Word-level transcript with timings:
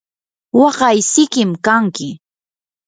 waqay 0.59 0.97
sikim 1.11 1.51
kanki. 1.65 2.09